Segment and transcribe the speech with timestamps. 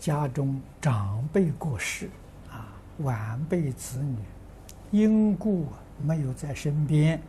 [0.00, 2.08] 家中长辈过世，
[2.50, 4.16] 啊，晚辈子女
[4.90, 5.66] 因故
[6.02, 7.20] 没有在身边，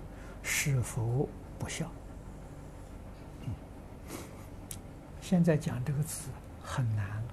[0.41, 1.27] 是否
[1.59, 1.85] 不孝？
[5.19, 6.29] 现在讲这个词
[6.63, 7.23] 很难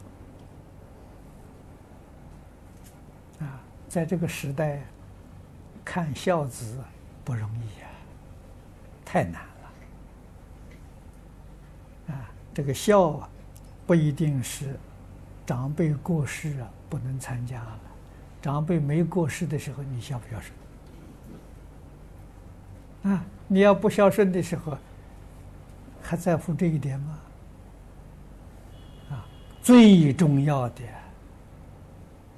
[3.39, 4.83] 啊，在这个时代
[5.85, 6.79] 看孝子
[7.25, 7.91] 不容易啊，
[9.05, 9.35] 太难
[12.09, 13.31] 了啊，这个孝啊，
[13.87, 14.77] 不一定是。
[15.49, 17.81] 长辈过世啊，不能参加了。
[18.43, 20.39] 长辈没过世的时候，你孝不孝
[23.03, 23.15] 顺？
[23.15, 24.77] 啊，你要不孝顺的时候，
[26.03, 27.19] 还在乎这一点吗？
[29.09, 29.25] 啊，
[29.63, 30.85] 最重要的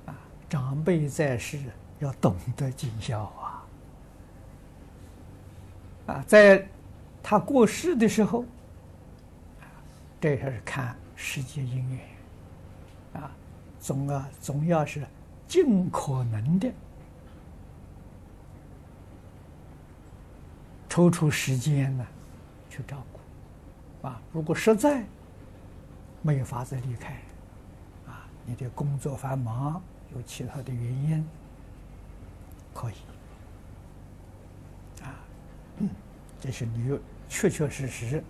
[0.06, 0.14] 啊，
[0.48, 1.58] 长辈在世
[1.98, 3.66] 要懂得尽孝啊。
[6.06, 6.64] 啊，在
[7.20, 8.44] 他过世的时候，
[10.20, 11.98] 这是看时节因缘。
[13.14, 13.30] 啊，
[13.80, 15.04] 总啊，总要是
[15.48, 16.72] 尽可能的
[20.88, 22.06] 抽出时间呢，
[22.68, 24.06] 去照顾。
[24.06, 25.04] 啊，如果实在
[26.22, 27.14] 没有法子离开，
[28.06, 29.82] 啊，你的工作繁忙，
[30.14, 31.26] 有其他的原因，
[32.72, 32.94] 可以。
[35.02, 35.14] 啊，
[36.40, 38.22] 这是你有确确实实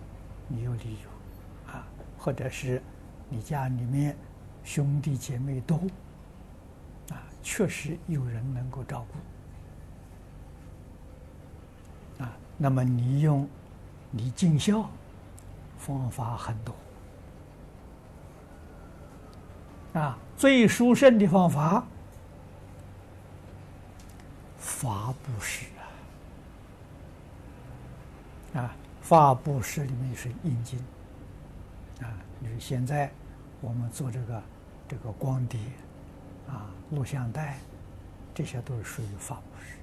[0.47, 1.85] 你有理由，啊，
[2.17, 2.81] 或者是
[3.29, 4.17] 你家里面。
[4.63, 5.75] 兄弟姐妹多，
[7.09, 9.05] 啊，确实有人能够照
[12.17, 13.49] 顾，啊，那么你用
[14.11, 14.89] 你尽孝
[15.77, 16.75] 方法很多，
[19.99, 21.85] 啊，最殊胜的方法，
[24.57, 25.65] 法布施
[28.53, 30.79] 啊，啊，法布施里面是印经，
[32.01, 32.07] 啊，
[32.39, 33.11] 你说现在。
[33.61, 34.41] 我们做这个
[34.87, 35.59] 这个光碟
[36.49, 37.59] 啊、录像带，
[38.33, 39.75] 这些都是属于法布施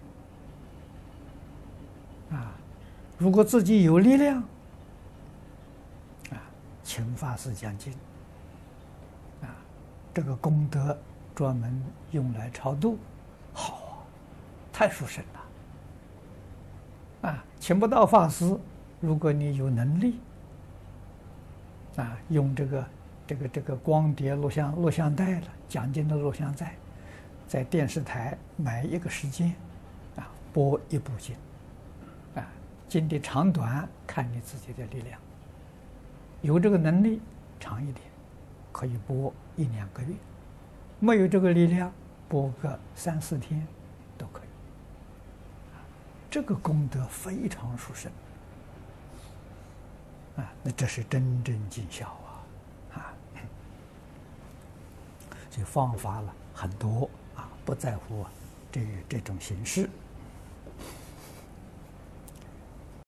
[2.34, 2.52] 啊。
[3.17, 4.42] 如果自己有力量
[6.30, 6.42] 啊，
[6.83, 7.92] 请法师讲经
[9.42, 9.55] 啊，
[10.12, 10.98] 这个功德
[11.34, 12.98] 专门用来超度，
[13.52, 14.02] 好啊，
[14.72, 15.24] 太殊胜
[17.22, 17.44] 了啊！
[17.61, 18.58] 请不到法师，
[19.00, 20.18] 如果你有能力
[21.96, 22.84] 啊，用这个。
[23.28, 26.74] 这个这个光碟录像录像带了，奖金的录像带，
[27.46, 29.55] 在电视台买一个时间，
[30.16, 31.36] 啊，播一部经，
[32.34, 32.48] 啊，
[32.88, 35.20] 经的长短看你自己的力量，
[36.40, 37.20] 有这个能力
[37.61, 38.06] 长一点，
[38.72, 40.14] 可以播一两个月；
[40.98, 41.92] 没有这个力量，
[42.30, 43.62] 播个三四天
[44.17, 44.48] 都可以。
[46.30, 48.11] 这个功德非常殊胜，
[50.36, 52.27] 啊，那这是真正尽孝啊。
[55.64, 58.24] 方法了很多啊，不在乎
[58.70, 59.89] 这这种形式。